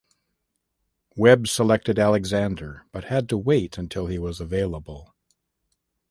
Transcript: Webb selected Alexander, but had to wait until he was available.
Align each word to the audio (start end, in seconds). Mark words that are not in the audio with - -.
Webb 1.15 1.47
selected 1.47 1.99
Alexander, 1.99 2.87
but 2.91 3.03
had 3.03 3.29
to 3.29 3.37
wait 3.37 3.77
until 3.77 4.07
he 4.07 4.17
was 4.17 4.41
available. 4.41 5.13